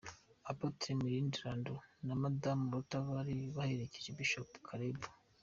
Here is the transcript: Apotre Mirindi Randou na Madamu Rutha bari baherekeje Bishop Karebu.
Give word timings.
Apotre 0.51 0.89
Mirindi 1.01 1.37
Randou 1.45 1.77
na 2.05 2.13
Madamu 2.21 2.63
Rutha 2.73 2.97
bari 3.09 3.35
baherekeje 3.55 4.09
Bishop 4.17 4.49
Karebu. 4.67 5.07